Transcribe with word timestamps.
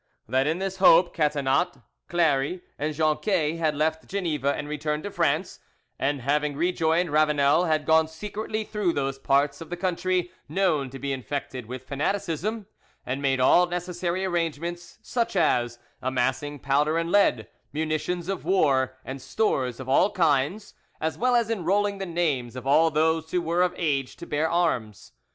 "That 0.27 0.47
in 0.47 0.57
this 0.57 0.77
hope 0.77 1.15
Catinat, 1.15 1.79
Clary, 2.07 2.61
and 2.79 2.95
Jonquet 2.95 3.57
had 3.57 3.75
left 3.75 4.07
Geneva 4.07 4.51
and 4.51 4.67
returned 4.67 5.03
to 5.03 5.11
France, 5.11 5.59
and 5.99 6.21
having 6.21 6.59
joined 6.73 7.11
Ravanel 7.11 7.65
had 7.65 7.85
gone 7.85 8.07
secretly 8.07 8.63
through 8.63 8.93
those 8.93 9.19
parts 9.19 9.61
of 9.61 9.69
the 9.69 9.77
country 9.77 10.31
known 10.49 10.89
to 10.89 10.97
be 10.97 11.13
infected 11.13 11.67
with 11.67 11.87
fanaticism, 11.87 12.65
and 13.05 13.21
made 13.21 13.39
all 13.39 13.67
necessary 13.67 14.25
arrangements, 14.25 14.97
such 15.03 15.35
as 15.35 15.77
amassing 16.01 16.57
powder 16.57 16.97
and 16.97 17.11
lead, 17.11 17.47
munitions 17.71 18.27
of 18.27 18.43
war, 18.43 18.97
and 19.05 19.21
stores 19.21 19.79
of 19.79 19.87
all 19.87 20.09
kinds, 20.09 20.73
as 20.99 21.15
well 21.15 21.35
as 21.35 21.51
enrolling 21.51 21.99
the 21.99 22.07
names 22.07 22.55
of 22.55 22.65
all 22.65 22.89
those 22.89 23.29
who 23.29 23.39
were 23.39 23.61
of 23.61 23.75
age 23.77 24.15
to 24.15 24.25
bear 24.25 24.49
arms. 24.49 25.11